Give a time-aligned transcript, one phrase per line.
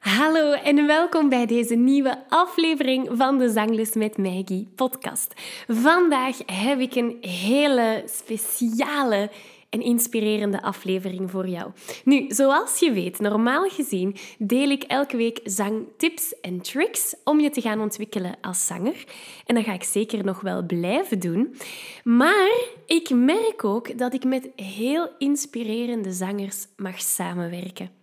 [0.00, 5.32] Hallo en welkom bij deze nieuwe aflevering van de Zangles met Maggie podcast.
[5.66, 9.30] Vandaag heb ik een hele speciale
[9.70, 11.70] en inspirerende aflevering voor jou.
[12.04, 17.50] Nu, zoals je weet, normaal gezien deel ik elke week zangtips en tricks om je
[17.50, 19.04] te gaan ontwikkelen als zanger.
[19.46, 21.56] En dat ga ik zeker nog wel blijven doen.
[22.04, 27.99] Maar ik merk ook dat ik met heel inspirerende zangers mag samenwerken.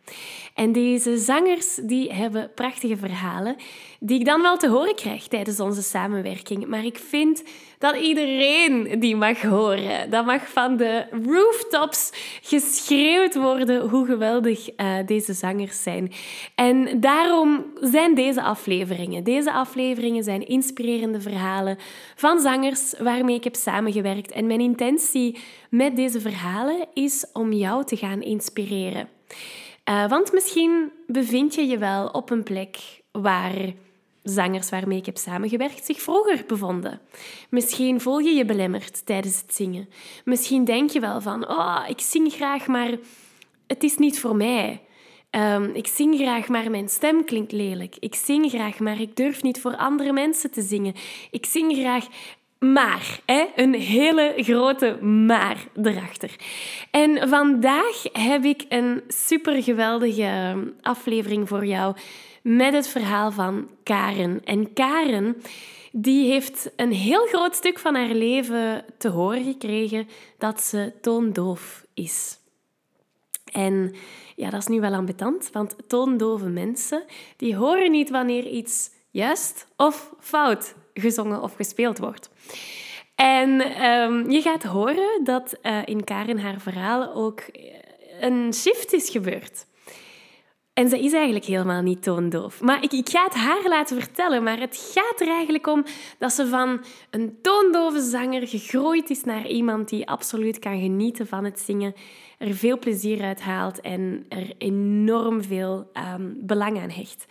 [0.54, 3.56] En deze zangers die hebben prachtige verhalen
[4.00, 6.68] die ik dan wel te horen krijg tijdens onze samenwerking.
[6.68, 7.44] Maar ik vind
[7.78, 10.10] dat iedereen die mag horen.
[10.10, 16.12] Dat mag van de rooftops geschreeuwd worden hoe geweldig uh, deze zangers zijn.
[16.56, 19.24] En daarom zijn deze afleveringen.
[19.24, 21.78] Deze afleveringen zijn inspirerende verhalen
[22.16, 24.32] van zangers waarmee ik heb samengewerkt.
[24.32, 25.38] En mijn intentie
[25.70, 29.10] met deze verhalen is om jou te gaan inspireren.
[29.90, 32.78] Uh, want misschien bevind je je wel op een plek
[33.12, 33.74] waar
[34.24, 37.02] zangers waarmee ik heb samengewerkt zich vroeger bevonden.
[37.50, 39.90] Misschien voel je je belemmerd tijdens het zingen.
[40.26, 42.92] Misschien denk je wel van, oh, ik zing graag, maar
[43.68, 44.82] het is niet voor mij.
[45.32, 47.96] Um, ik zing graag, maar mijn stem klinkt lelijk.
[48.00, 50.94] Ik zing graag, maar ik durf niet voor andere mensen te zingen.
[51.32, 52.06] Ik zing graag,
[52.60, 53.20] maar.
[53.26, 53.46] Hè?
[53.56, 56.36] Een hele grote maar erachter.
[56.92, 61.96] En vandaag heb ik een supergeweldige aflevering voor jou
[62.42, 64.42] met het verhaal van Karen.
[64.44, 65.42] En Karen
[65.92, 70.08] die heeft een heel groot stuk van haar leven te horen gekregen
[70.38, 72.40] dat ze toondoof is.
[73.52, 73.96] En
[74.36, 77.04] ja, dat is nu wel ambetant, want toondove mensen
[77.38, 82.30] die horen niet wanneer iets juist of fout gezongen of gespeeld wordt.
[83.16, 87.44] En ehm, je gaat horen dat uh, in Karen haar verhaal ook
[88.20, 89.66] een shift is gebeurd.
[90.78, 92.62] En ze is eigenlijk helemaal niet toondoof.
[92.62, 95.84] Maar ik, ik ga het haar laten vertellen, maar het gaat er eigenlijk om
[96.18, 101.44] dat ze van een toondove zanger gegroeid is naar iemand die absoluut kan genieten van
[101.44, 101.94] het zingen,
[102.38, 107.26] er veel plezier uit haalt en er enorm veel um, belang aan hecht.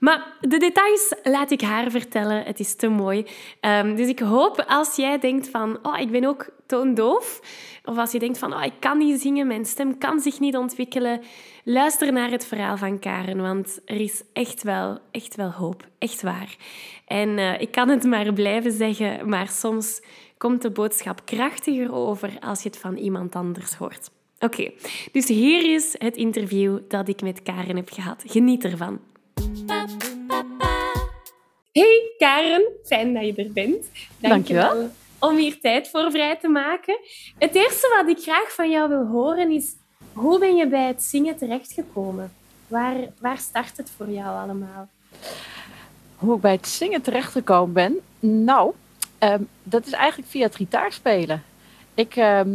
[0.00, 2.42] Maar de details laat ik haar vertellen.
[2.42, 3.26] Het is te mooi.
[3.60, 7.40] Um, dus ik hoop als jij denkt van, oh, ik ben ook toondoof.
[7.84, 10.56] Of als je denkt van, oh, ik kan niet zingen, mijn stem kan zich niet
[10.56, 11.20] ontwikkelen.
[11.64, 15.86] Luister naar het verhaal van Karen, want er is echt wel, echt wel hoop.
[15.98, 16.56] Echt waar.
[17.06, 20.02] En uh, ik kan het maar blijven zeggen, maar soms
[20.38, 24.10] komt de boodschap krachtiger over als je het van iemand anders hoort.
[24.38, 24.70] Oké,
[25.12, 28.22] dus hier is het interview dat ik met Karen heb gehad.
[28.26, 29.00] Geniet ervan.
[31.76, 33.86] Hey Karen, fijn dat je er bent.
[34.18, 34.90] Dank je wel.
[35.18, 36.98] Om hier tijd voor vrij te maken.
[37.38, 39.74] Het eerste wat ik graag van jou wil horen is,
[40.12, 42.32] hoe ben je bij het zingen terechtgekomen?
[42.66, 44.88] Waar, waar start het voor jou allemaal?
[46.16, 47.96] Hoe ik bij het zingen terechtgekomen ben?
[48.44, 48.72] Nou,
[49.18, 51.42] ehm, dat is eigenlijk via het gitaarspelen.
[51.94, 52.50] Ik ehm,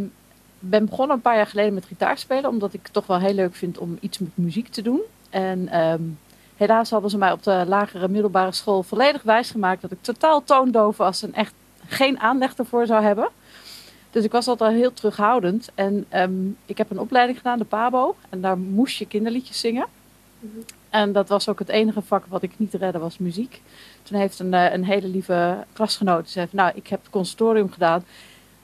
[0.58, 3.54] ben begonnen een paar jaar geleden met gitaarspelen, omdat ik het toch wel heel leuk
[3.54, 5.00] vind om iets met muziek te doen.
[5.30, 6.02] En ehm,
[6.62, 10.96] helaas hadden ze mij op de lagere middelbare school volledig wijsgemaakt dat ik totaal toondoof
[10.96, 11.54] was en echt
[11.86, 13.28] geen aanleg ervoor zou hebben.
[14.10, 15.70] Dus ik was altijd heel terughoudend.
[15.74, 18.16] En ehm, ik heb een opleiding gedaan, de PABO.
[18.28, 19.86] En daar moest je kinderliedjes zingen.
[20.38, 20.58] Mhm.
[20.90, 23.62] En dat was ook het enige vak wat ik niet redde, was muziek.
[24.02, 28.04] Toen heeft een, eh, een hele lieve klasgenoot gezegd, nou, ik heb het conservatorium gedaan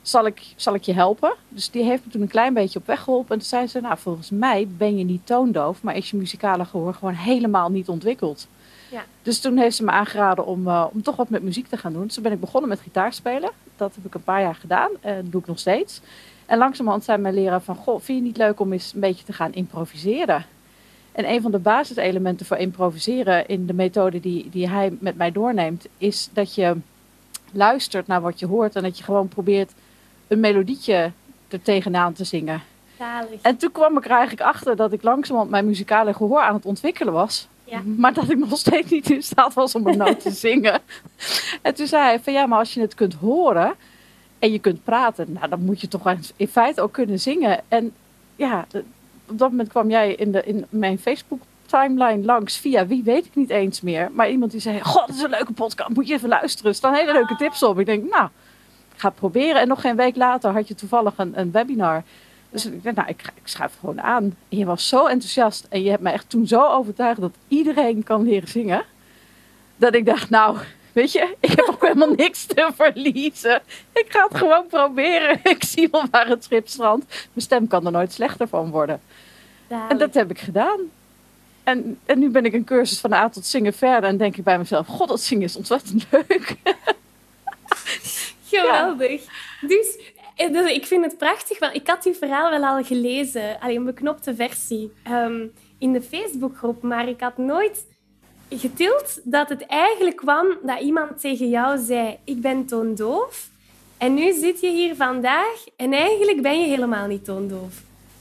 [0.01, 1.33] zal ik, zal ik je helpen?
[1.49, 3.31] Dus die heeft me toen een klein beetje op weg geholpen.
[3.31, 6.65] En toen zei ze, nou volgens mij ben je niet toondoof, maar is je muzikale
[6.65, 8.47] gehoor gewoon helemaal niet ontwikkeld.
[8.91, 9.05] Ja.
[9.21, 11.93] Dus toen heeft ze me aangeraden om, uh, om toch wat met muziek te gaan
[11.93, 12.03] doen.
[12.03, 13.51] Dus toen ben ik begonnen met gitaarspelen.
[13.75, 16.01] Dat heb ik een paar jaar gedaan en dat doe ik nog steeds.
[16.45, 19.25] En langzamerhand zei mijn leraar van, goh, vind je niet leuk om eens een beetje
[19.25, 20.45] te gaan improviseren?
[21.11, 25.31] En een van de basiselementen voor improviseren in de methode die, die hij met mij
[25.31, 26.75] doorneemt, is dat je
[27.51, 29.73] luistert naar wat je hoort en dat je gewoon probeert
[30.29, 31.11] een melodietje
[31.47, 32.61] er tegenaan te zingen.
[32.97, 33.41] Zalig.
[33.41, 36.65] En toen kwam ik er eigenlijk achter dat ik langzamerhand mijn muzikale gehoor aan het
[36.65, 37.47] ontwikkelen was.
[37.63, 37.81] Ja.
[37.97, 40.81] Maar dat ik nog steeds niet in staat was om er nou te zingen.
[41.61, 43.73] En toen zei hij van ja, maar als je het kunt horen
[44.39, 47.59] en je kunt praten, nou dan moet je toch in feite ook kunnen zingen.
[47.67, 47.93] En
[48.35, 48.67] ja,
[49.27, 53.25] op dat moment kwam jij in, de, in mijn Facebook timeline langs via wie weet
[53.25, 54.11] ik niet eens meer.
[54.11, 56.71] Maar iemand die zei, god dat is een leuke podcast, moet je even luisteren.
[56.71, 57.79] Er staan hele leuke tips op.
[57.79, 58.29] Ik denk, nou,
[58.99, 59.61] ga het proberen.
[59.61, 62.03] En nog geen week later had je toevallig een, een webinar.
[62.49, 64.23] Dus ik dacht, nou, ik, ik schuif gewoon aan.
[64.49, 65.65] En je was zo enthousiast.
[65.69, 68.83] En je hebt me echt toen zo overtuigd dat iedereen kan leren zingen.
[69.75, 70.57] Dat ik dacht, nou,
[70.93, 73.61] weet je, ik heb ook helemaal niks te verliezen.
[73.93, 75.39] Ik ga het gewoon proberen.
[75.53, 77.05] Ik zie wel waar het schip strandt.
[77.07, 79.01] Mijn stem kan er nooit slechter van worden.
[79.89, 80.79] En dat heb ik gedaan.
[81.63, 84.09] En, en nu ben ik een cursus van A tot zingen verder.
[84.09, 86.55] En denk ik bij mezelf, god, dat zingen is ontzettend leuk.
[88.49, 89.21] Geweldig.
[89.61, 89.97] Dus,
[90.35, 93.75] eh, dus ik vind het prachtig, want ik had uw verhaal wel al gelezen, alleen
[93.75, 95.45] een beknopte versie, ehm,
[95.77, 97.85] in de Facebookgroep, maar ik had nooit
[98.49, 103.47] getild dat het eigenlijk kwam dat iemand tegen jou zei, ik ben toondoof.
[103.97, 107.73] En nu zit je hier vandaag en eigenlijk ben je helemaal niet toondoof.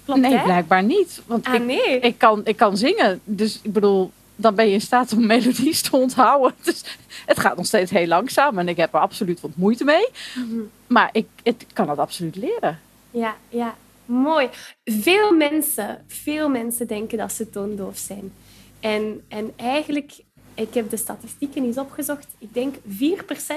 [0.05, 0.45] Klopt, nee, hè?
[0.45, 1.23] blijkbaar niet.
[1.27, 1.99] Want Ah, ik, nee.
[2.01, 3.21] ik, kan, ik kan zingen.
[3.25, 4.11] Dus ik bedoel,
[4.41, 6.55] dan ben je in staat om melodies te onthouden.
[6.65, 6.85] Dus
[7.27, 8.59] het gaat nog steeds heel langzaam.
[8.59, 10.09] En ik heb er absoluut wat moeite mee.
[10.35, 10.61] Mhm.
[10.87, 12.81] Maar ik, ik kan het absoluut leren.
[13.11, 14.49] Ja, ja, mooi.
[14.85, 18.33] Veel mensen, veel mensen denken dat ze toondoof zijn.
[18.81, 20.13] En, en eigenlijk,
[20.55, 22.27] ik heb de statistieken eens opgezocht.
[22.39, 22.81] Ik denk 4%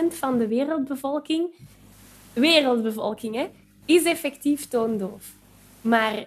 [0.10, 1.48] van de wereldbevolking,
[2.34, 3.50] wereldbevolking hè,
[3.86, 5.26] is effectief toondoof.
[5.82, 6.26] Maar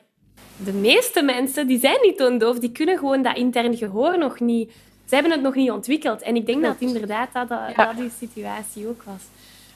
[0.57, 4.71] de meeste mensen die zijn niet toondoof, die kunnen gewoon dat intern gehoor nog niet.
[5.05, 6.23] Ze hebben het nog niet ontwikkeld.
[6.23, 7.87] En ik denk dat inderdaad dat, dat, Ja.
[7.87, 9.23] dat die situatie ook was.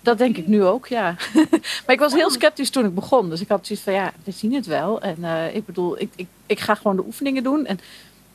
[0.01, 1.17] Dat denk ik nu ook, ja.
[1.87, 3.31] maar ik was heel sceptisch toen ik begon.
[3.31, 5.01] Dus ik had zoiets van, ja, we zien het wel.
[5.01, 7.67] En eh, ik bedoel, ik, ik, ik ga gewoon de oefeningen doen.
[7.67, 7.81] En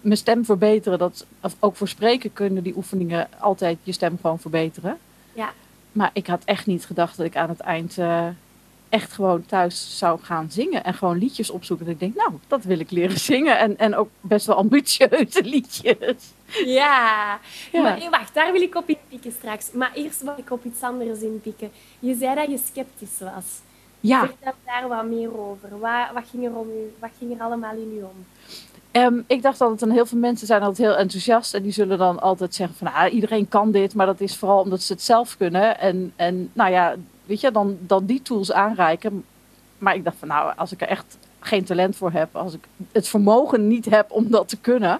[0.02, 1.00] mijn stem verbeteren.
[1.00, 4.98] Dat, of ook voor spreken kunnen die oefeningen altijd je stem gewoon verbeteren.
[5.34, 5.54] Ja.
[5.92, 8.28] Maar ik had echt niet gedacht dat ik aan het eind eh,
[8.94, 10.84] echt gewoon thuis zou gaan zingen.
[10.84, 11.86] En gewoon liedjes opzoeken.
[11.86, 13.60] Dat ik denk, nou, dat wil ik leren zingen.
[13.60, 16.34] En, en ook best wel ambitieuze liedjes.
[16.66, 17.40] Ja,
[17.72, 17.82] Ja.
[17.82, 19.72] Maar, eh, wacht, daar wil ik op inpikken straks.
[19.72, 21.72] Maar eerst wil ik op iets anders inpikken.
[22.00, 23.46] Je zei dat je sceptisch was.
[24.00, 25.70] Ja, Vertel daar wat meer over.
[25.80, 28.26] Wat, wat, ging er om u, wat ging er allemaal in u om?
[28.92, 31.54] Ehm, ik dacht altijd, en heel veel mensen zijn altijd heel enthousiast.
[31.54, 33.96] En die zullen dan altijd zeggen van, ah, iedereen kan dit.
[33.96, 35.80] Maar dat is vooral omdat ze het zelf kunnen.
[35.80, 39.26] En, en nou ja, weet je, dan, dan die tools aanreiken.
[39.78, 42.36] Maar ik dacht van, nou, als ik er echt geen talent voor heb.
[42.36, 45.00] Als ik het vermogen niet heb om dat te kunnen.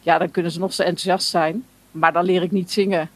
[0.00, 1.64] Ja, dan kunnen ze nog zo enthousiast zijn.
[1.90, 3.10] Maar dan leer ik niet zingen.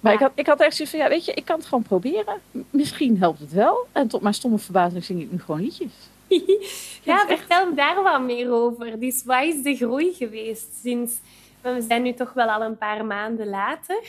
[0.00, 0.18] Maar Ja.
[0.18, 2.40] ik, had, ik had echt zoiets van, ja, weet je, ik kan het gewoon proberen.
[2.70, 3.86] Misschien helpt het wel.
[3.92, 5.92] En tot mijn stomme verbazing zing ik nu gewoon liedjes.
[7.02, 8.98] Ja, echt- vertel daar wat meer over.
[9.00, 11.12] Dus wat is de groei geweest sinds...
[11.60, 14.02] We zijn nu toch wel al een paar maanden later.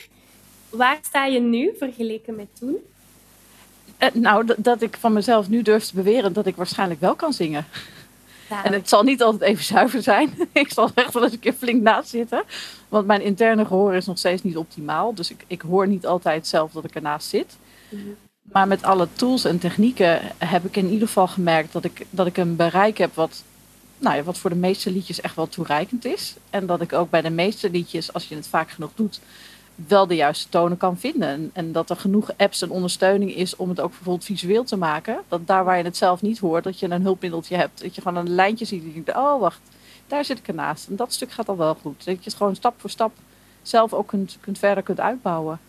[0.76, 2.76] Waar sta je nu vergeleken met toen?
[3.98, 7.32] Eh, nou, dat ik van mezelf nu durf te beweren dat ik waarschijnlijk wel kan
[7.32, 7.66] zingen.
[8.64, 10.34] En het zal niet altijd even zuiver zijn.
[10.52, 12.42] ik zal echt wel eens een keer flink naast zitten.
[12.88, 15.14] Want mijn interne gehoor is nog steeds niet optimaal.
[15.14, 17.56] Dus ik, ik hoor niet altijd zelf dat ik ernaast zit.
[17.88, 18.02] Mhm.
[18.42, 22.26] Maar met alle tools en technieken heb ik in ieder geval gemerkt dat ik, dat
[22.26, 23.42] ik een bereik heb wat,
[23.98, 26.34] nou ja, wat voor de meeste liedjes echt wel toereikend is.
[26.50, 29.20] En dat ik ook bij de meeste liedjes, als je het vaak genoeg doet,
[29.76, 31.50] wel de juiste tonen kan vinden.
[31.52, 35.22] En, dat er genoeg apps en ondersteuning is om het ook bijvoorbeeld visueel te maken.
[35.28, 37.82] Dat daar waar je het zelf niet hoort, dat je een hulpmiddeltje hebt.
[37.82, 39.60] Dat je gewoon een lijntje ziet en denkt, oh wacht,
[40.06, 40.88] daar zit ik ernaast.
[40.88, 42.04] En dat stuk gaat al wel goed.
[42.04, 43.12] Dat je het gewoon stap voor stap
[43.62, 45.60] zelf ook kunt, kunt verder kunt uitbouwen.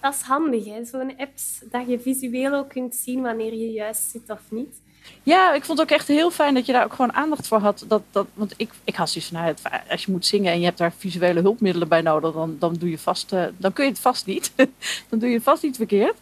[0.00, 0.84] Dat is handig, hè?
[0.84, 4.80] Zo'n apps dat je visueel ook kunt zien wanneer je juist zit of niet.
[5.22, 7.58] Ja, ik vond het ook echt heel fijn dat je daar ook gewoon aandacht voor
[7.58, 7.84] had.
[7.88, 9.54] Dat, dat, want ik, ik had zoiets van, nou,
[9.90, 12.90] als je moet zingen en je hebt daar visuele hulpmiddelen bij nodig, dan, dan, doe
[12.90, 14.52] je vast, eh, dan kun je het vast niet.
[15.08, 16.16] dan doe je het vast niet verkeerd.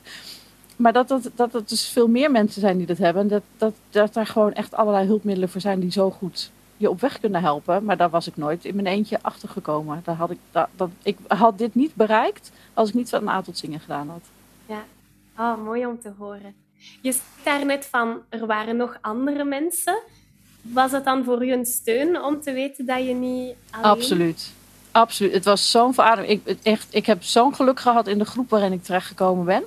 [0.76, 3.22] Maar dat, dat, dat er dus veel meer mensen zijn die dat hebben.
[3.22, 6.90] En dat, dat, dat er gewoon echt allerlei hulpmiddelen voor zijn die zo goed je
[6.90, 7.84] op weg kunnen helpen.
[7.84, 10.00] Maar daar was ik nooit in mijn eentje achter gekomen.
[10.04, 13.42] Daar had ik, dat, dat, ik had dit niet bereikt als ik niet een A
[13.42, 14.22] tot zingen gedaan had.
[15.38, 16.54] Oh, mooi om te horen.
[17.00, 19.98] Je zei daar net van, er waren nog andere mensen.
[20.62, 23.84] Was het dan voor u een steun om te weten dat je niet alleen...
[23.86, 24.50] Absoluut.
[24.90, 25.32] Absoluut.
[25.32, 26.40] Het was zo'n verademing.
[26.44, 29.62] Ik, echt, ik heb zo'n geluk gehad in de groep waarin ik terechtgekomen ben.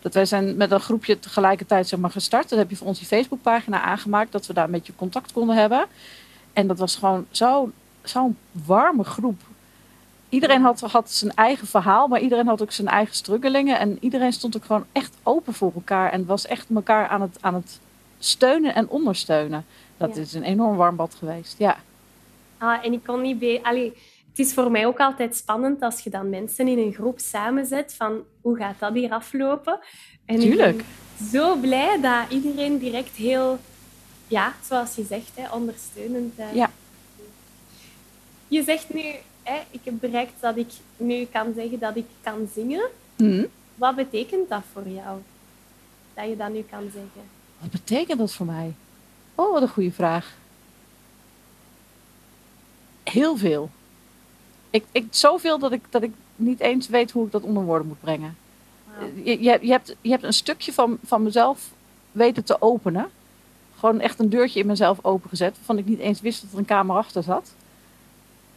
[0.00, 2.48] Dat wij zijn met een groepje tegelijkertijd zeg maar, gestart.
[2.48, 4.32] Dat heb je voor ons die Facebookpagina aangemaakt.
[4.32, 5.86] Dat we daar een beetje contact konden hebben.
[6.52, 7.70] En dat was gewoon zo-
[8.02, 9.40] zo'n warme groep.
[10.32, 13.78] Iedereen had, had zijn eigen verhaal, maar iedereen had ook zijn eigen struggelingen.
[13.78, 16.12] En iedereen stond ook gewoon echt open voor elkaar.
[16.12, 17.80] En was echt elkaar aan het, aan het
[18.18, 19.64] steunen en ondersteunen.
[19.96, 20.20] Dat Ja.
[20.20, 21.54] is een enorm warm bad geweest.
[21.58, 21.76] Ja,
[22.58, 23.60] Ah, en ik kon niet bij...
[23.62, 23.92] Allee,
[24.30, 27.94] het is voor mij ook altijd spannend als je dan mensen in een groep samenzet
[27.94, 29.78] van hoe gaat dat hier aflopen?
[30.24, 30.70] En Tuurlijk.
[30.80, 30.84] ik
[31.18, 33.58] ben zo blij dat iedereen direct heel,
[34.28, 36.38] ja, zoals je zegt, hè, ondersteunend.
[36.38, 36.70] eh, Ja.
[38.48, 39.02] Je zegt nu,
[39.42, 42.88] hè, ik heb bereikt dat ik nu kan zeggen dat ik kan zingen.
[43.16, 43.46] Hm.
[43.74, 45.18] Wat betekent dat voor jou?
[46.14, 47.22] Dat je dat nu kan zeggen?
[47.58, 48.74] Wat betekent dat voor mij?
[49.34, 50.36] Oh, wat een goede vraag.
[53.02, 53.70] Heel veel.
[54.70, 57.86] Ik, ik, zoveel dat ik, dat ik niet eens weet hoe ik dat onder woorden
[57.86, 58.36] moet brengen.
[59.24, 61.70] Je, je, hebt, je hebt een stukje van, van mezelf
[62.12, 63.10] weten te openen.
[63.78, 65.56] Gewoon echt een deurtje in mezelf opengezet.
[65.56, 67.54] Waarvan ik niet eens wist dat er een kamer achter zat.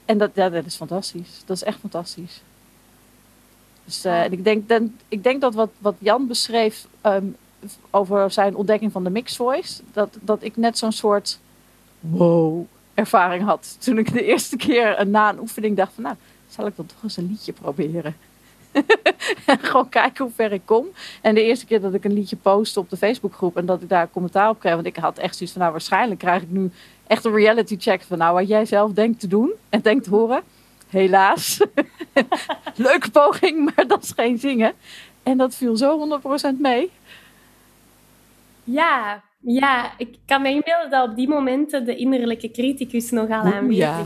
[0.05, 1.41] En dat, ja, dat is fantastisch.
[1.45, 2.41] Dat is echt fantastisch.
[3.85, 7.25] Dus, eh, en ik, denk, dan, ik denk dat wat, wat Jan beschreef ehm,
[7.89, 9.81] over zijn ontdekking van de mixed voice.
[9.93, 11.39] Dat, dat ik net zo'n soort
[11.99, 13.75] wow ervaring had.
[13.79, 16.15] Toen ik de eerste keer na een oefening dacht van nou,
[16.49, 18.15] zal ik dan toch eens een liedje proberen.
[19.45, 20.85] En gewoon kijken hoe ver ik kom.
[21.21, 23.89] En de eerste keer dat ik een liedje postte op de Facebookgroep en dat ik
[23.89, 26.71] daar commentaar op kreeg, want ik had echt zoiets van, nou waarschijnlijk krijg ik nu
[27.07, 30.09] echt een reality check van, nou wat jij zelf denkt te doen en denkt te
[30.09, 30.43] horen.
[30.89, 31.59] Helaas.
[32.75, 34.73] Leuke poging, maar dat is geen zingen.
[35.23, 36.19] En dat viel zo
[36.55, 36.91] 100% mee.
[38.63, 43.69] Ja, ja, ik kan me inbeelden dat op die momenten de innerlijke criticus nogal aanwezig
[43.69, 43.77] is.
[43.77, 44.03] Ja.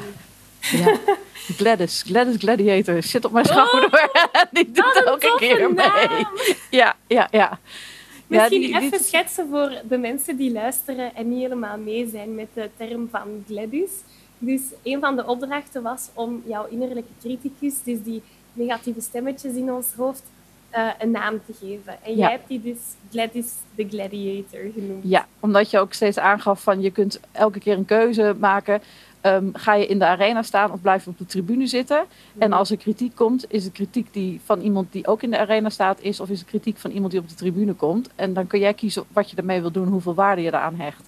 [1.57, 4.09] Gladys, Gladys Gladiator zit op mijn schouder.
[4.51, 6.25] Die doet Oh, Wat een keer mee.
[6.69, 7.59] Ja, ja, ja.
[8.27, 12.07] Misschien Ja, die- even dit- schetsen voor de mensen die luisteren en niet helemaal mee
[12.11, 13.91] zijn met de term van Gladys.
[14.37, 18.21] Dus een van de opdrachten was om jouw innerlijke criticus, dus die
[18.53, 20.23] negatieve stemmetjes in ons hoofd,
[20.69, 21.97] eh, een naam te geven.
[22.03, 22.17] En Ja.
[22.17, 22.77] jij hebt die dus
[23.11, 25.03] Gladys the Gladiator genoemd.
[25.03, 28.81] Ja, omdat je ook steeds aangaf van je kunt elke keer een keuze maken.
[29.21, 32.05] Ehm, ga je in de arena staan of blijf je op de tribune zitten?
[32.37, 35.37] En als er kritiek komt, is het kritiek die van iemand die ook in de
[35.37, 38.09] arena staat is, of is het kritiek van iemand die op de tribune komt?
[38.15, 41.03] En dan kun jij kiezen wat je ermee wil doen, hoeveel waarde je eraan hecht.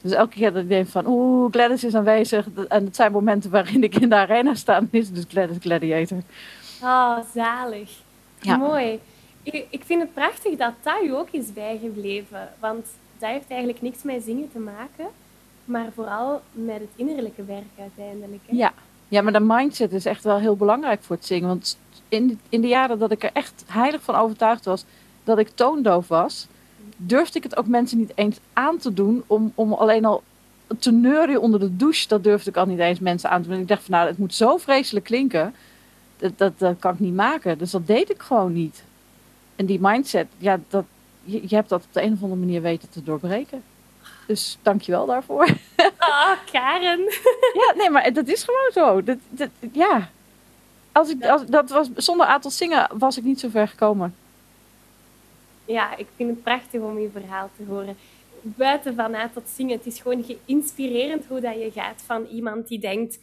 [0.00, 2.46] Dus elke keer dat ik denk van, oeh, Gladys is aanwezig.
[2.68, 5.56] En het zijn momenten waarin ik in de arena sta, dan is het dus Gladys
[5.60, 6.18] Gladiator.
[6.82, 7.90] Oh, zalig.
[8.40, 8.56] Ja.
[8.56, 9.00] Mooi.
[9.42, 12.48] Ik, ik vind het prachtig dat dat u ook is bijgebleven.
[12.58, 12.86] Want
[13.18, 15.06] dat heeft eigenlijk niks met zingen te maken,
[15.70, 18.42] maar vooral met het innerlijke werk uiteindelijk.
[18.46, 18.56] Hè?
[18.56, 18.72] Ja.
[19.08, 21.48] ja, maar de mindset is echt wel heel belangrijk voor het zingen.
[21.48, 24.84] Want in de, in de jaren dat ik er echt heilig van overtuigd was
[25.24, 26.46] dat ik toondoof was,
[26.96, 30.22] durfde ik het ook mensen niet eens aan te doen om, om alleen al
[30.78, 32.08] te neurien onder de douche.
[32.08, 33.60] Dat durfde ik al niet eens mensen aan te doen.
[33.60, 35.54] Ik dacht van nou, het moet zo vreselijk klinken.
[36.16, 37.58] Dat, dat, dat kan ik niet maken.
[37.58, 38.84] Dus dat deed ik gewoon niet.
[39.56, 40.84] En die mindset, ja, dat,
[41.24, 43.62] je, je hebt dat op de een of andere manier weten te doorbreken.
[44.30, 45.48] Dus dank je wel daarvoor.
[45.98, 47.00] Oh, Karen.
[47.62, 49.02] Ja, nee, maar dat is gewoon zo.
[49.02, 50.10] Dat, dat, ja.
[50.92, 54.14] Als ik, als, dat was, zonder Atos zingen was ik niet zo ver gekomen.
[55.64, 57.96] Ja, ik vind het prachtig om je verhaal te horen.
[58.40, 62.68] Buiten van uit tot zingen, het is gewoon inspirerend hoe dat je gaat van iemand
[62.68, 63.18] die denkt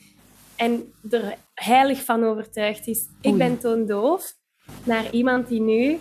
[0.56, 3.06] en er heilig van overtuigd is.
[3.22, 4.34] Ik ben toondoof,
[4.84, 6.00] naar iemand die nu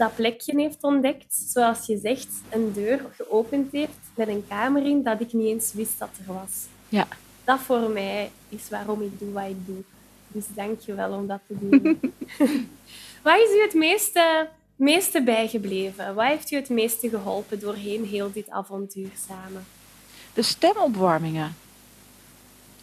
[0.00, 5.02] dat plekje heeft ontdekt, zoals je zegt, een deur geopend heeft met een kamer in
[5.02, 6.66] dat ik niet eens wist dat er was.
[6.88, 7.06] Ja.
[7.44, 9.82] Dat voor mij is waarom ik doe wat ik doe.
[10.28, 12.00] Dus dank je wel om dat te doen.
[13.24, 16.14] wat is u het meeste, meeste bijgebleven?
[16.14, 19.64] Wat heeft u het meeste geholpen doorheen heel dit avontuur samen?
[20.32, 21.54] De stemopwarmingen.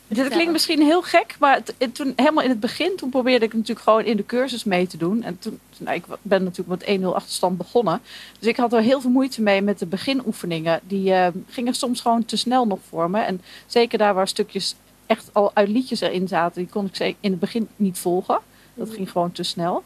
[0.07, 3.45] Dit klinkt misschien heel gek, maar het, het- toen, helemaal in het begin, toen probeerde
[3.45, 5.23] ik natuurlijk gewoon in de cursus mee te doen.
[5.23, 8.01] En toen, nou, ik ben natuurlijk met 1-0 achterstand begonnen.
[8.39, 10.79] Dus ik had er heel veel moeite mee met de beginoefeningen.
[10.87, 13.19] Die eh, gingen soms gewoon te snel nog voor me.
[13.19, 17.17] En zeker daar waar stukjes echt al uit liedjes erin zaten, die kon ik zeker
[17.19, 18.39] in het begin niet volgen.
[18.73, 19.83] Dat ging gewoon te snel.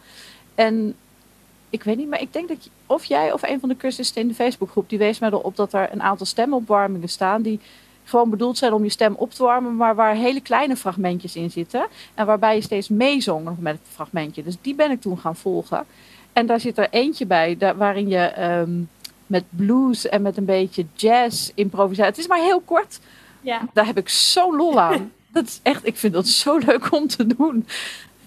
[0.55, 0.95] En
[1.69, 4.27] ik weet niet, maar ik denk dat of jij of een van de cursisten in
[4.27, 7.59] de Facebookgroep, die wees mij erop dat er een aantal stemopwarmingen staan die
[8.03, 11.51] gewoon bedoeld zijn om je stem op te warmen, maar waar hele kleine fragmentjes in
[11.51, 11.87] zitten.
[12.13, 14.43] En waarbij je steeds meezong nog met het fragmentje.
[14.43, 15.85] Dus die ben ik toen gaan volgen.
[16.33, 18.71] En daar zit er eentje bij, daar, waarin je ehm,
[19.27, 22.07] met blues en met een beetje jazz improviseert.
[22.07, 22.99] Het is maar heel kort.
[23.41, 25.11] Ja, Daar heb ik zo lol aan.
[25.33, 27.67] Dat is echt, ik vind dat zo leuk om te doen.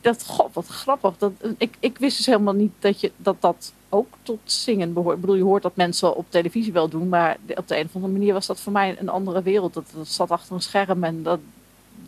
[0.04, 1.14] Dat, god, wat grappig.
[1.18, 5.14] Dat, ik, ik wist dus helemaal niet dat, je, dat dat ook tot zingen behoort.
[5.14, 7.94] Ik bedoel, je hoort dat mensen op televisie wel doen, maar op de een of
[7.94, 9.74] andere manier was dat voor mij een andere wereld.
[9.74, 11.38] Dat, dat zat achter een scherm en dat,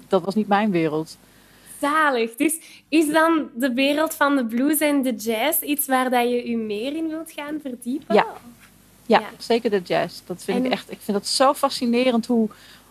[0.08, 1.16] dat was niet mijn wereld.
[1.80, 2.34] zalig.
[2.36, 6.48] Dus is dan de wereld van de blues en de jazz iets waar dat je
[6.50, 8.14] u meer in wilt gaan verdiepen?
[8.14, 8.26] Ja.
[9.06, 9.26] Ja, Ja.
[9.38, 10.20] zeker de jazz.
[10.26, 10.90] Dat vind En- ik echt.
[10.90, 12.48] Ik vind dat zo fascinerend hoe,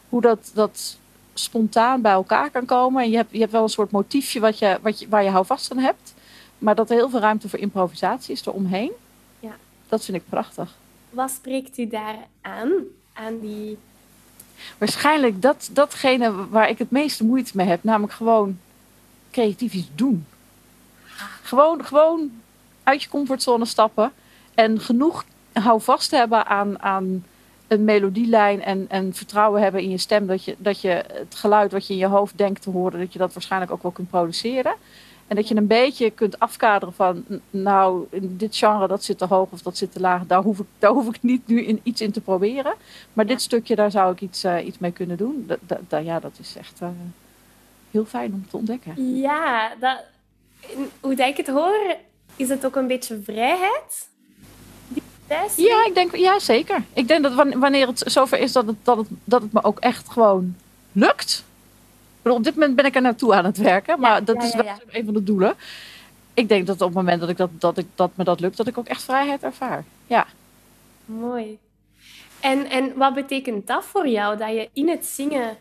[0.10, 0.98] hoe dat, dat
[1.40, 3.04] spontaan bij elkaar kan komen.
[3.04, 5.30] En je hebt, je hebt wel een soort motiefje wat je, wat je, waar je
[5.30, 6.14] houvast aan hebt.
[6.58, 8.92] Maar dat er heel veel ruimte voor improvisatie is eromheen.
[9.40, 9.56] Ja.
[9.88, 10.76] Dat vind ik prachtig.
[11.10, 12.72] Wat spreekt u daar aan?
[13.14, 13.78] Aan die...
[14.78, 17.84] Waarschijnlijk dat, datgene waar ik het meeste moeite mee heb.
[17.84, 18.60] Namelijk gewoon
[19.32, 20.26] creatief iets doen.
[21.42, 22.32] Gewoon, gewoon
[22.84, 24.12] uit je comfortzone stappen.
[24.54, 27.26] En genoeg houvast hebben aan, aan
[27.68, 28.64] een melodielijn.
[28.64, 30.28] En, en vertrouwen hebben in je stem.
[30.28, 33.00] Dat je, dat je het geluid wat je in je hoofd denkt te horen.
[33.00, 34.74] Dat je dat waarschijnlijk ook wel kunt produceren.
[35.28, 39.26] En dat je een beetje kunt afkaderen van, nou, in dit genre dat zit te
[39.26, 40.26] hoog of dat zit te laag.
[40.26, 42.74] Daar hoef ik, daar hoef ik niet nu in, iets in te proberen.
[43.14, 45.50] Maar dit stukje, daar zou ik iets, eh, iets mee kunnen doen.
[45.88, 46.90] Dat, ja, dat is echt eh,
[47.92, 49.18] heel fijn om te ontdekken.
[49.18, 50.04] Ja, dat...
[51.00, 51.96] hoe dat ik het hoor,
[52.36, 54.10] is het ook een beetje vrijheid?
[55.56, 56.84] Ja, ik denk, ja, zeker.
[56.94, 59.64] Ik denk dat wan- wanneer het zover is dat het, dat het, dat het me
[59.64, 60.56] ook echt gewoon
[60.92, 61.44] lukt.
[62.22, 64.56] Bedoel, Op dit moment ben ik er naartoe aan het werken, maar dat ja, is
[64.56, 64.78] wel ja.
[64.88, 65.54] een van de doelen.
[66.34, 68.58] Ik denk dat op het moment dat, ik dat, dat, ik, dat me dat lukt,
[68.58, 69.84] dat ik ook echt vrijheid ervaar.
[70.08, 70.26] Ja.
[71.06, 71.58] Mooi.
[72.40, 75.58] En, en wat betekent dat voor jou, dat je in het zingen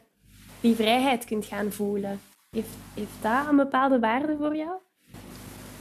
[0.61, 2.21] die vrijheid kunt gaan voelen?
[2.51, 4.71] Heeft, heeft dat een bepaalde waarde voor jou?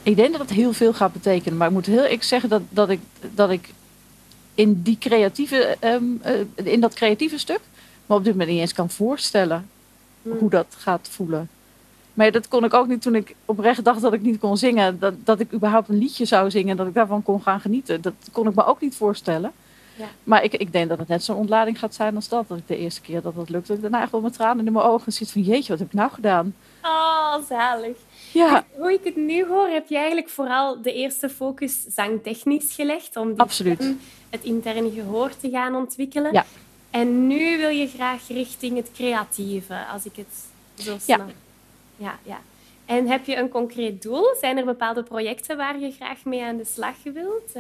[0.04, 1.58] Ik denk dat het heel veel gaat betekenen.
[1.58, 3.00] Maar ik moet heel ik zeggen dat, dat, ik,
[3.34, 3.74] dat ik
[4.54, 7.60] in, die creatieve, ehm, eh, in dat creatieve stuk
[8.06, 9.70] me op dit moment niet eens kan voorstellen
[10.24, 10.38] Hmm.
[10.38, 11.50] hoe dat gaat voelen.
[12.14, 15.00] Maar dat kon ik ook niet toen ik oprecht dacht dat ik niet kon zingen.
[15.00, 16.78] Dat, dat ik überhaupt een liedje zou zingen.
[16.78, 18.02] Dat ik daarvan kon gaan genieten.
[18.02, 19.52] Dat kon ik me ook niet voorstellen.
[19.96, 20.06] Ja.
[20.24, 22.48] Maar ik, ik denk dat het net zo'n ontlading gaat zijn als dat.
[22.48, 23.68] Dat ik de eerste keer dat dat lukt.
[23.68, 25.88] Dat ik daarna echt wel met tranen in mijn ogen zit van jeetje, wat heb
[25.88, 26.56] ik nou gedaan?
[26.82, 27.98] Oh, zalig.
[28.34, 33.18] Ja, Hoe ik het nu hoor, heb je eigenlijk vooral de eerste focus zangtechnisch gelegd.
[33.18, 33.96] Om absoluut.
[34.30, 36.34] het interne gehoor te gaan ontwikkelen.
[36.34, 36.46] Ja.
[36.90, 40.46] En nu wil je graag richting het creatieve, als ik het
[40.86, 41.18] zo snap.
[41.18, 41.26] Ja.
[41.98, 42.42] Ja, ja.
[42.86, 44.36] En heb je een concreet doel?
[44.40, 47.52] Zijn er bepaalde projecten waar je graag mee aan de slag wilt?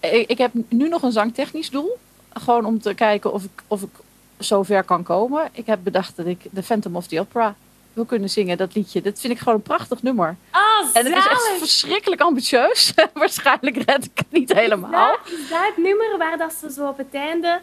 [0.00, 1.98] Eh, Ik, ik heb nu nog een zangtechnisch doel.
[2.32, 3.90] Gewoon om te kijken of ik, of ik
[4.38, 5.48] zover kan komen.
[5.52, 7.56] Ik heb bedacht dat ik The Phantom of the Opera
[7.94, 9.00] wil kunnen zingen, dat liedje.
[9.02, 10.36] Dat vind ik gewoon een prachtig nummer.
[10.52, 12.92] Oh, En het is echt verschrikkelijk ambitieus.
[13.14, 15.12] Waarschijnlijk red ik het niet helemaal.
[15.12, 17.60] Is dat, is dat het nummer waar dat ze zo op het einde...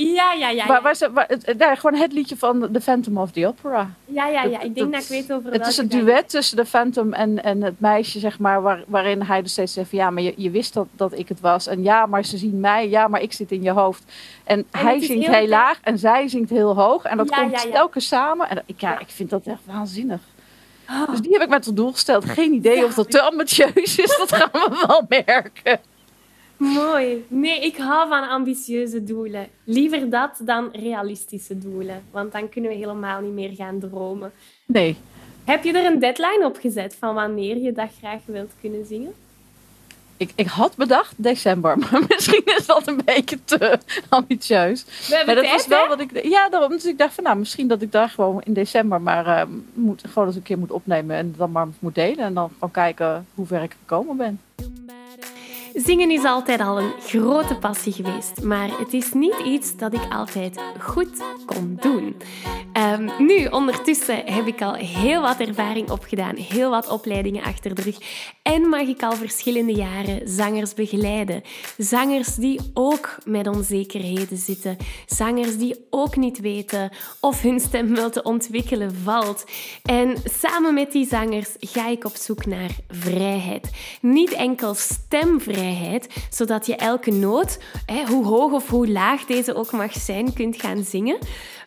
[0.00, 0.66] Ja, ja, ja.
[0.66, 3.46] Maar, Ja, waar ze, waar, het, nee, gewoon het liedje van The Phantom of the
[3.46, 3.90] Opera.
[4.04, 4.60] ja, ja, ja.
[4.60, 7.62] Ik denk Dat- ik weet over Het is een duet tussen de Phantom en, en
[7.62, 10.50] het meisje, zeg maar, waar, waarin hij dus steeds zegt van ja, maar je, je
[10.50, 11.66] wist dat, dat ik het was.
[11.66, 14.02] En ja, maar ze zien mij, ja, maar ik zit in je hoofd.
[14.44, 17.04] En, hij zingt heel laag en zij zingt heel hoog.
[17.04, 17.72] En dat Ja, komt ja, ja.
[17.74, 18.48] telkens samen.
[18.50, 18.98] En ik, ja, Ja.
[18.98, 20.20] ik vind dat echt waanzinnig.
[20.90, 21.10] Oh.
[21.10, 22.24] Dus die heb ik met het doel gesteld.
[22.24, 25.80] Geen idee of dat te ambitieus is, dat gaan we wel merken.
[26.58, 27.24] Mooi.
[27.28, 29.46] Nee, ik hou van ambitieuze doelen.
[29.64, 34.32] Liever dat dan realistische doelen, want dan kunnen we helemaal niet meer gaan dromen.
[34.66, 34.96] Nee,
[35.44, 39.12] Heb je er een deadline op gezet van wanneer je dat graag wilt kunnen zingen?
[40.16, 44.84] ik, ik had bedacht december, maar misschien is dat een beetje te ambitieus.
[44.84, 45.88] We hebben Maar dat tijd, was wel hè?
[45.88, 46.24] wat ik.
[46.24, 46.70] Ja, daarom.
[46.70, 50.02] Dus ik dacht van nou, misschien dat ik daar gewoon in december maar eh, moet,
[50.08, 52.24] gewoon eens een keer moet opnemen en dan maar moet delen.
[52.24, 54.40] En dan gewoon kijken hoe ver ik gekomen ben.
[55.84, 60.12] Zingen is altijd al een grote passie geweest, maar het is niet iets dat ik
[60.12, 62.16] altijd goed kon doen.
[62.72, 67.82] Ehm, nu, ondertussen heb ik al heel wat ervaring opgedaan, heel wat opleidingen achter de
[67.82, 67.98] rug
[68.42, 71.42] en mag ik al verschillende jaren zangers begeleiden.
[71.76, 78.10] Zangers die ook met onzekerheden zitten, zangers die ook niet weten of hun stem wel
[78.10, 79.44] te ontwikkelen valt.
[79.82, 83.70] En samen met die zangers ga ik op zoek naar vrijheid.
[84.00, 85.67] Niet enkel stemvrijheid,
[86.30, 87.58] zodat je elke noot,
[88.08, 91.18] hoe hoog of hoe laag deze ook mag zijn, kunt gaan zingen.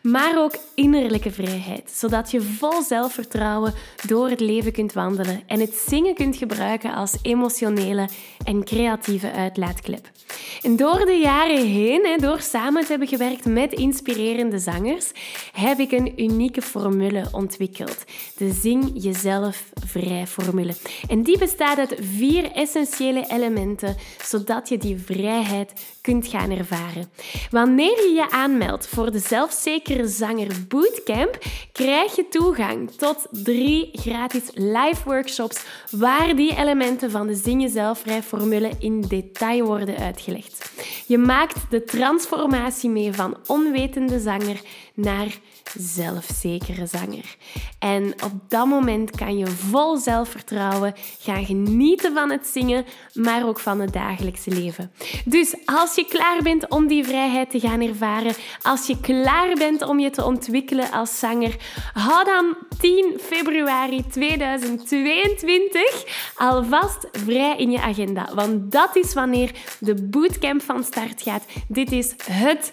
[0.02, 3.74] Maar ook innerlijke vrijheid, zodat je vol zelfvertrouwen
[4.06, 8.08] door het leven kunt wandelen en het zingen kunt gebruiken als emotionele
[8.44, 10.10] en creatieve uitlaatklep.
[10.62, 15.10] En door de jaren heen, door samen te hebben gewerkt met inspirerende zangers,
[15.52, 18.04] heb ik een unieke formule ontwikkeld.
[18.36, 20.74] De Zing Jezelf Vrij formule.
[21.08, 27.10] En die bestaat uit vier essentiële elementen, zodat je die vrijheid kunt gaan ervaren.
[27.50, 31.38] Wanneer je je aanmeldt voor de Zelfzekere Zanger Bootcamp,
[31.72, 38.02] krijg je toegang tot drie gratis live workshops waar die elementen van de Zing Jezelf
[38.24, 40.72] formule in detail worden uitgelegd.
[41.06, 44.60] Je maakt de transformatie mee van onwetende zanger
[44.94, 45.38] naar
[45.78, 47.36] zelfzekere zanger.
[47.78, 53.58] En op dat moment kan je vol zelfvertrouwen gaan genieten van het zingen, maar ook
[53.58, 54.92] van het dagelijkse leven.
[55.24, 59.82] Dus als je klaar bent om die vrijheid te gaan ervaren, als je klaar bent
[59.82, 61.56] om je te ontwikkelen als zanger,
[61.92, 66.04] hou dan 10 februari 2022
[66.36, 68.30] alvast vrij in je agenda.
[68.34, 71.44] Want dat is wanneer de bootcamp van start gaat.
[71.68, 72.72] Dit is het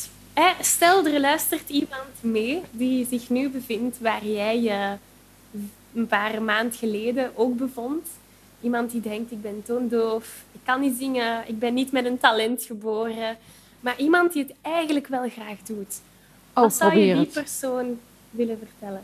[0.61, 4.97] stel, er luistert iemand mee die zich nu bevindt waar jij je
[5.93, 8.07] een paar maanden geleden ook bevond.
[8.61, 12.19] Iemand die denkt, ik ben toondoof, ik kan niet zingen, ik ben niet met een
[12.19, 13.37] talent geboren.
[13.79, 16.01] Maar iemand die het eigenlijk wel graag doet.
[16.53, 19.01] Oh, Wat zou je die persoon willen vertellen?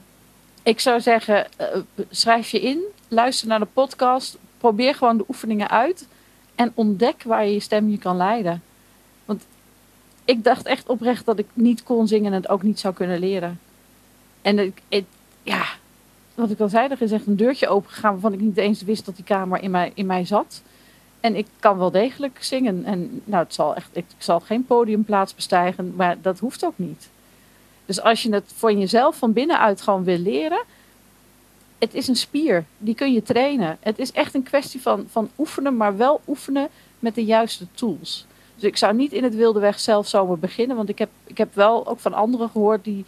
[0.64, 1.68] Ik zou zeggen, uh,
[2.10, 6.08] schrijf je in, luister naar de podcast, probeer gewoon de oefeningen uit
[6.56, 8.62] en ontdek waar je je stem je kan leiden
[10.28, 13.20] ik dacht echt oprecht dat ik niet kon zingen en het ook niet zou kunnen
[13.20, 13.60] leren.
[14.42, 15.06] En ik,
[15.44, 15.66] ja,
[16.36, 19.06] wat ik al zei, er is echt een deurtje opengegaan waarvan ik niet eens wist
[19.06, 20.62] dat die kamer in mij, in mij zat.
[21.20, 22.86] En ik kan wel degelijk zingen.
[22.86, 27.10] En nou, het zal echt, ik, zal geen podiumplaats bestijgen, maar dat hoeft ook niet.
[27.86, 30.64] Dus als je het voor jezelf van binnenuit gewoon wil leren,
[31.78, 33.78] het is een spier, die kun je trainen.
[33.80, 36.68] Het is echt een kwestie van, van oefenen, maar wel oefenen
[37.00, 38.26] met de juiste tools.
[38.58, 40.76] Dus ik zou niet in het wilde weg zelf zomaar beginnen.
[40.76, 43.06] Want ik heb, ik heb wel ook van anderen gehoord die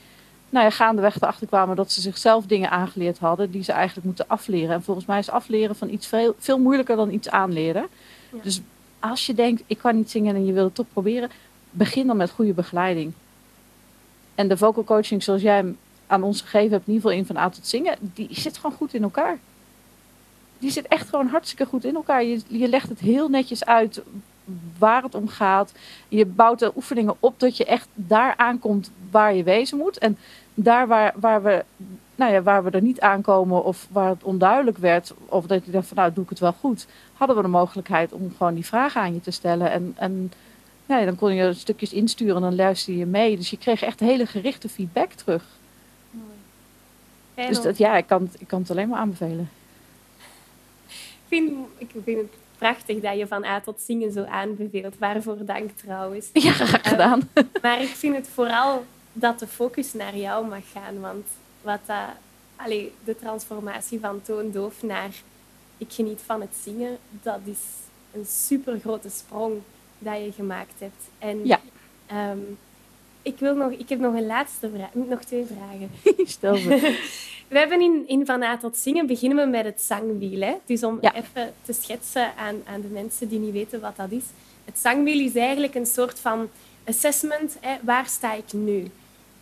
[0.49, 4.27] nou ja, gaandeweg erachter kwamen dat ze zichzelf dingen aangeleerd hadden die ze eigenlijk moeten
[4.27, 4.75] afleren.
[4.75, 7.87] En volgens mij is afleren van iets veel, veel moeilijker dan iets aanleren.
[8.41, 8.61] Dus
[8.99, 11.29] als je denkt, ik kan niet zingen en je wil het toch proberen,
[11.71, 13.13] begin dan met goede begeleiding.
[14.35, 17.25] En de vocal coaching zoals jij hem aan ons gegeven hebt, in ieder geval in
[17.25, 19.39] van A tot zingen, die zit gewoon goed in elkaar.
[20.59, 22.23] Die zit echt gewoon hartstikke goed in elkaar.
[22.23, 24.01] Je, je legt het heel netjes uit
[24.77, 25.71] waar het om gaat.
[26.07, 29.97] Je bouwt de oefeningen op dat je echt daar aankomt waar je wezen moet.
[29.97, 30.17] En
[30.53, 31.63] daar waar, waar, we,
[32.15, 35.71] nou ja, waar we er niet aankomen of waar het onduidelijk werd, of dat je
[35.71, 38.65] dacht van nou doe ik het wel goed, hadden we de mogelijkheid om gewoon die
[38.65, 39.71] vragen aan je te stellen.
[39.71, 40.31] En, en
[40.85, 43.37] ja, dan kon je stukjes insturen en dan luister je mee.
[43.37, 45.43] Dus je kreeg echt hele gerichte feedback terug.
[46.11, 47.47] Mooi.
[47.47, 49.49] Dus dat, ja, ik kan, het, ik kan het alleen maar aanbevelen.
[50.87, 54.97] Ik vind, ik vind het prachtig dat je van A tot zingen zo aanbeveelt.
[54.97, 56.29] Waarvoor dank trouwens.
[56.33, 57.29] Ja, graag ehm, gedaan.
[57.61, 60.99] maar ik vind het vooral dat de focus naar jou mag gaan.
[60.99, 61.27] Want
[61.61, 62.07] wat dat,
[62.55, 65.11] allee, de transformatie van toondoof naar
[65.77, 67.59] ik geniet van het zingen, dat is
[68.13, 69.53] een super grote sprong
[69.97, 71.09] dat je gemaakt hebt.
[71.19, 71.59] En ja.
[72.05, 72.39] Ehm,
[73.21, 74.93] ik, wil nog, ik heb nog een laatste vraag.
[74.93, 75.91] Nog twee vragen.
[76.27, 76.99] Stel me.
[77.49, 80.41] We hebben in, in Van A tot Zingen beginnen we met het zangwiel.
[80.41, 80.55] Hè?
[80.65, 84.23] Dus om even te schetsen aan, aan de mensen die niet weten wat dat is.
[84.65, 86.49] Het zangwiel is eigenlijk een soort van
[86.83, 87.57] assessment.
[87.59, 87.77] Hè?
[87.81, 88.87] Waar sta ik nu?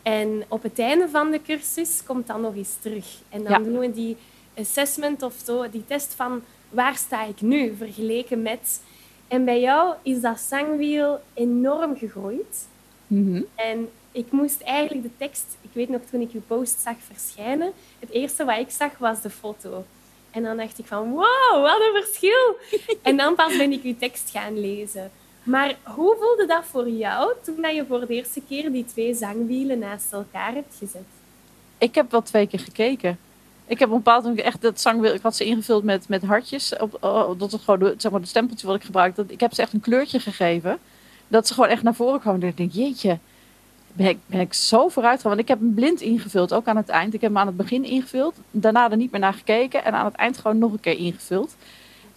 [0.02, 3.06] En op het einde van de cursus komt dan nog eens terug.
[3.30, 4.18] En dan doen we die
[4.58, 8.82] assessment of zo, die test van waar sta ik nu vergeleken met.
[9.28, 12.68] En bij jou is dat zangwiel enorm gegroeid.
[13.08, 16.96] Mm En ik moest eigenlijk de tekst, ik weet nog toen ik je post zag
[17.12, 19.86] verschijnen, het eerste wat ik zag was de foto.
[20.32, 22.58] En dan dacht ik van, wow, wat een verschil.
[23.02, 25.12] en dan pas ben ik je tekst gaan lezen.
[25.44, 29.80] Maar hoe voelde dat voor jou toen je voor de eerste keer die twee zangwielen
[29.80, 31.06] naast elkaar hebt gezet?
[31.78, 33.20] Ik heb wel twee keer gekeken.
[33.66, 36.24] Ik heb op een bepaald moment echt dat zangwiel, ik had ze ingevuld met, met
[36.24, 36.78] hartjes.
[36.78, 39.26] Op, oh, dat is gewoon de, zeg maar, de stempeltje wat ik gebruikte.
[39.28, 40.78] Ik heb ze echt een kleurtje gegeven.
[41.28, 42.42] Dat ze gewoon echt naar voren kwamen.
[42.42, 43.20] En ik denk, jeetje,
[43.98, 45.32] ben ik, ben ik zo vooruit gegaan.
[45.32, 47.14] Want ik heb hem blind ingevuld, ook aan het eind.
[47.14, 50.06] Ik heb hem aan het begin ingevuld, daarna er niet meer naar gekeken en aan
[50.06, 51.56] het eind gewoon nog een keer ingevuld.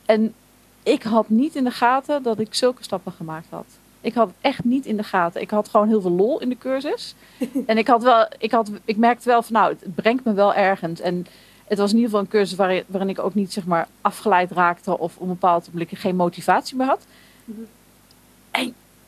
[0.06, 0.34] En
[0.82, 3.66] ik had niet in de gaten dat ik zulke stappen gemaakt had.
[4.00, 5.40] Ik had het echt niet in de gaten.
[5.40, 7.14] Ik had gewoon heel veel lol in de cursus.
[7.66, 10.54] en ik, had wel, ik, had, ik merkte wel van nou, het brengt me wel
[10.54, 11.00] ergens.
[11.00, 11.26] En
[11.64, 14.50] het was in ieder geval een cursus waarin, waarin ik ook niet zeg maar afgeleid
[14.50, 17.06] raakte of op een bepaald moment geen motivatie meer had.
[17.44, 17.60] Mhm.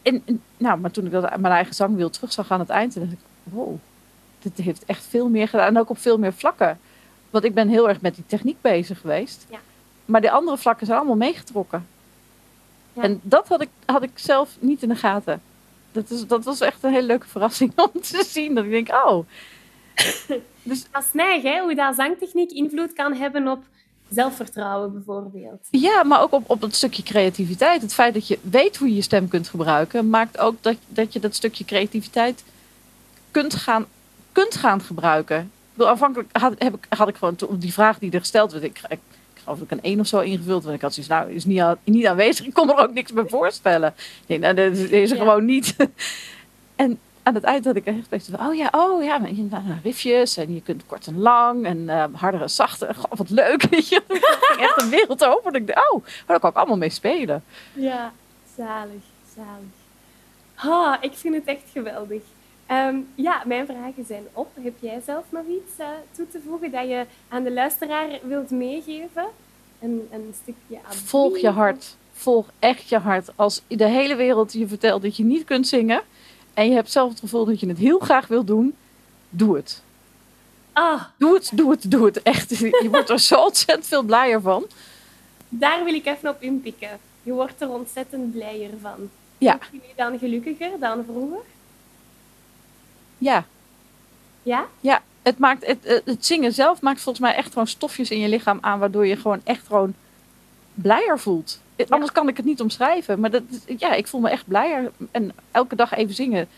[0.02, 2.94] En en, nou, maar toen ik dat mijn eigen zangwiel terug zag aan het eind,
[2.94, 3.76] dacht ik, wow,
[4.38, 5.66] dit heeft echt veel meer gedaan.
[5.66, 6.78] En ook op veel meer vlakken.
[7.30, 9.46] Want ik ben heel erg met die techniek bezig geweest.
[9.50, 9.58] Ja.
[10.04, 11.86] Maar de andere vlakken zijn allemaal meegetrokken.
[12.92, 13.02] Ja.
[13.02, 15.42] En dat had ik, had ik zelf niet in de gaten.
[15.92, 18.54] Dat, is, dat was echt een hele leuke verrassing om te zien.
[18.54, 19.26] Dat ik denk, oh,
[20.62, 20.86] dus...
[20.90, 21.60] Dat is neig, hè?
[21.60, 23.64] Hoe dat zangtechniek invloed kan hebben op
[24.14, 25.66] zelfvertrouwen bijvoorbeeld.
[25.70, 27.82] Ja, maar ook op, op het stukje creativiteit.
[27.82, 31.12] Het feit dat je weet hoe je je stem kunt gebruiken, maakt ook dat, dat
[31.12, 32.44] je dat stukje creativiteit
[33.30, 33.86] kunt gaan,
[34.32, 35.50] kunt gaan gebruiken.
[35.76, 38.64] Ik aanvankelijk had, heb ik, had ik gewoon die vraag die er gesteld werd.
[38.64, 38.98] Ik, ik,
[39.44, 40.62] dat ik een één of zo ingevuld.
[40.62, 42.46] Want ik had zoiets, nou, is niet, niet aanwezig.
[42.46, 43.94] Ik kon er ook niks bij voorstellen.
[44.26, 45.76] Denk, nou, dat is er gewoon niet.
[46.76, 50.36] en aan het eind had ik echt van, oh ja, oh ja, je, nou, riffjes
[50.36, 52.96] en je kunt kort en lang en uh, harder en zachter.
[53.18, 54.02] Wat leuk, weet je.
[54.40, 55.54] ging echt een wereld over.
[55.54, 57.44] Ik dacht, oh, daar kan ik allemaal mee spelen.
[57.72, 58.12] Ja,
[58.56, 59.02] zalig,
[59.34, 59.80] zalig.
[60.64, 62.22] Oh, ik vind het echt geweldig.
[62.66, 64.48] Ehm, ja, mijn vragen zijn op.
[64.60, 68.50] Heb jij zelf nog iets uh, toe te voegen dat je aan de luisteraar wilt
[68.50, 69.26] meegeven?
[69.80, 71.08] Een, een stukje advies?
[71.08, 71.96] Volg je hart.
[72.12, 73.32] Volg echt je hart.
[73.36, 76.02] Als de hele wereld je vertelt dat je niet kunt zingen
[76.54, 78.74] en je hebt zelf het gevoel dat je het heel graag wil doen,
[79.30, 79.82] doe het.
[80.72, 81.02] Ah.
[81.16, 82.22] Doe het, doe het, doe het.
[82.22, 82.58] Echt.
[82.58, 84.66] Je wordt er zo ontzettend veel blijer van.
[85.48, 86.98] Daar wil ik even op inpikken.
[87.22, 89.10] Je wordt er ontzettend blijer van.
[89.38, 89.58] Ja.
[89.70, 91.40] Ben je dan gelukkiger dan vroeger?
[93.18, 93.46] Ja.
[94.42, 94.66] Ja?
[94.80, 95.02] Ja.
[95.22, 98.58] Het, maakt, het, het zingen zelf maakt volgens mij echt gewoon stofjes in je lichaam
[98.60, 99.94] aan, waardoor je gewoon echt gewoon
[100.74, 101.60] blijer voelt.
[101.90, 103.20] Anders kan ik het niet omschrijven.
[103.20, 103.42] Maar dat,
[103.78, 104.92] ja, ik voel me echt blijer.
[105.10, 106.48] En elke dag even zingen.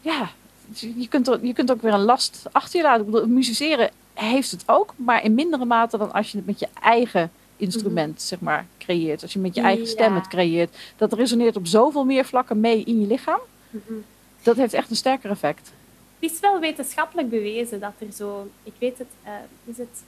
[0.00, 0.30] Ja,
[0.74, 3.06] je kunt, er, je kunt ook weer een last achter je laten.
[3.06, 4.94] Ik bedoel, musiceren heeft het ook.
[4.96, 8.20] Maar in mindere mate dan als je het met je eigen instrument, mhm.
[8.20, 9.22] zeg maar, creëert.
[9.22, 10.76] Als je met je eigen stem het creëert.
[10.96, 13.40] Dat resoneert op zoveel meer vlakken mee in je lichaam.
[13.70, 13.94] Mhm.
[14.42, 15.72] Dat heeft echt een sterker effect.
[16.18, 18.48] Het is wel wetenschappelijk bewezen dat er zo...
[18.62, 19.30] Ik weet het, uh,
[19.64, 20.02] is het,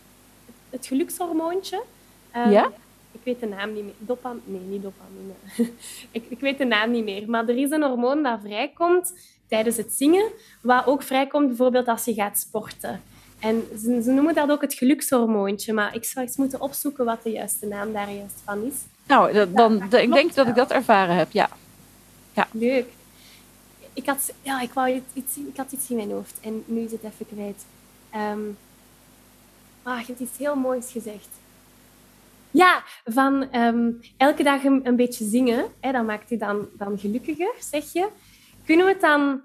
[0.70, 1.82] het gelukshormoontje...
[2.36, 2.70] Uh, ja?
[3.12, 3.94] Ik weet de naam niet meer.
[3.98, 5.32] Dopam nee, niet dopamine.
[6.10, 7.30] ik, ik weet de naam niet meer.
[7.30, 9.12] Maar er is een hormoon dat vrijkomt
[9.48, 13.02] tijdens het zingen, wat ook vrijkomt bijvoorbeeld als je gaat sporten.
[13.38, 17.22] En ze, ze noemen dat ook het gelukshormoontje, maar ik zou eens moeten opzoeken wat
[17.22, 18.74] de juiste naam daar juist van is.
[19.06, 21.50] Nou, dat, dan, ik denk dat ik dat ervaren heb, ja.
[22.32, 22.48] ja.
[22.50, 22.86] Leuk.
[23.92, 26.90] Ik had, ja, ik, wou iets, ik had iets in mijn hoofd en nu is
[26.90, 27.64] het even kwijt.
[28.14, 28.58] Um,
[29.82, 31.28] ah, je hebt iets heel moois gezegd.
[32.52, 36.98] Ja, van ehm, elke dag een, een, beetje zingen, hè, dat maakt je dan, dan
[36.98, 38.08] gelukkiger, zeg je.
[38.66, 39.40] Kunnen we het dan...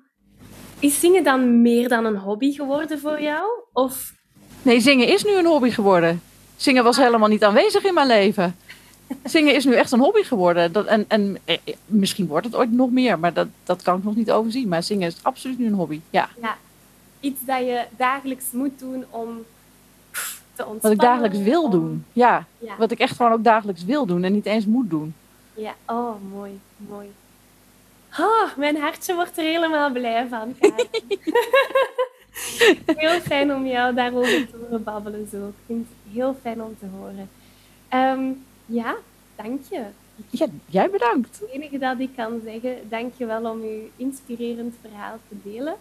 [0.79, 3.49] Is zingen dan meer dan een hobby geworden voor jou?
[3.73, 4.13] Of...
[4.61, 6.21] Nee, zingen is nu een hobby geworden.
[6.55, 8.55] Zingen was helemaal niet aanwezig in mijn leven.
[9.23, 10.71] Zingen is nu echt een hobby geworden.
[10.71, 13.97] Dat, en, en eh, eh, misschien wordt het ooit nog meer, maar dat, dat kan
[13.97, 14.67] ik nog niet overzien.
[14.67, 16.29] Maar zingen is absoluut nu een hobby, ja.
[16.41, 16.57] ja.
[17.19, 19.45] Iets dat je dagelijks moet doen om
[20.81, 22.05] wat ik dagelijks wil doen.
[22.13, 22.45] Ja.
[22.77, 25.15] Wat ik echt gewoon ook dagelijks wil doen en niet eens moet doen.
[25.53, 27.07] Ja, oh, mooi, mooi.
[28.19, 30.55] Oh, mijn hartje wordt er helemaal blij van.
[32.85, 35.47] heel fijn om jou daarover te horen babbelen zo.
[35.47, 37.29] Ik vind het heel fijn om te horen.
[37.89, 38.31] Ehm,
[38.65, 38.95] ja,
[39.35, 39.83] dank je.
[40.29, 41.39] Ja, jij bedankt.
[41.39, 45.75] Het enige dat ik kan zeggen, dank je wel om uw inspirerend verhaal te delen.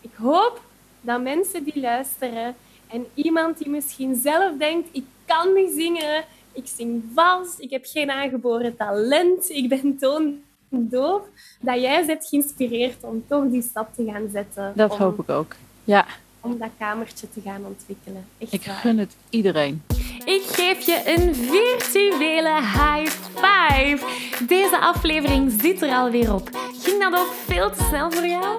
[0.00, 0.60] Ik hoop
[1.00, 2.54] dat mensen die luisteren
[2.88, 7.84] en iemand die misschien zelf denkt, ik kan niet zingen, ik zing vals, ik heb
[7.86, 11.22] geen aangeboren talent, ik ben toondoof,
[11.60, 14.72] dat jij bent geïnspireerd om toch die stap te gaan zetten.
[14.74, 16.06] Dat hoop ik ook, ja.
[16.40, 18.26] Om dat kamertje te gaan ontwikkelen.
[18.38, 19.82] Echt ik gun het iedereen.
[20.24, 23.98] Ik geef je een virtuele high five.
[24.46, 26.50] Deze aflevering zit er alweer op.
[26.78, 28.58] Ging dat ook veel te snel voor jou?